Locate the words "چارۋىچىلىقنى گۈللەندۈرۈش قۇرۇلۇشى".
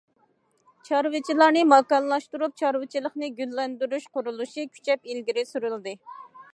2.63-4.69